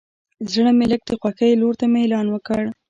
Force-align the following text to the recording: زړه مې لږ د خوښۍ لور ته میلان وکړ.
زړه 0.51 0.71
مې 0.77 0.85
لږ 0.91 1.01
د 1.09 1.11
خوښۍ 1.21 1.51
لور 1.61 1.73
ته 1.79 1.85
میلان 1.93 2.27
وکړ. 2.31 2.61